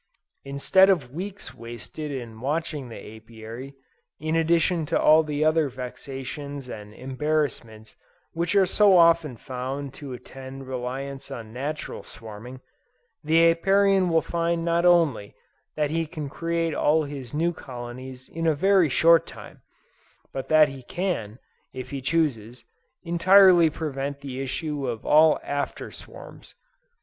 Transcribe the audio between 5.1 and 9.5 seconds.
the other vexations and embarrassments which are so often